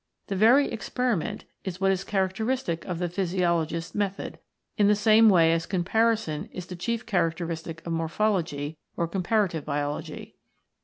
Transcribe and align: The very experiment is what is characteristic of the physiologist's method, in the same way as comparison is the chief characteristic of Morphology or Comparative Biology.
The 0.29 0.35
very 0.35 0.67
experiment 0.71 1.45
is 1.63 1.79
what 1.79 1.91
is 1.91 2.03
characteristic 2.03 2.85
of 2.85 2.97
the 2.97 3.07
physiologist's 3.07 3.93
method, 3.93 4.39
in 4.75 4.87
the 4.87 4.95
same 4.95 5.29
way 5.29 5.53
as 5.53 5.67
comparison 5.67 6.45
is 6.51 6.65
the 6.65 6.75
chief 6.75 7.05
characteristic 7.05 7.85
of 7.85 7.93
Morphology 7.93 8.79
or 8.97 9.07
Comparative 9.07 9.63
Biology. 9.63 10.37